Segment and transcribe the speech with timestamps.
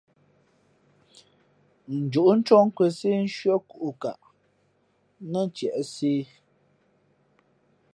[1.99, 4.19] Njǒʼ cóh nkwēn sê nshʉ́ά kūʼkaʼ
[5.31, 6.13] nά ntiē sē.